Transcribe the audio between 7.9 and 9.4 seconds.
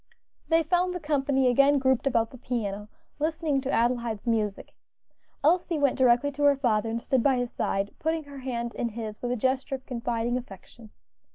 putting her hand in his with a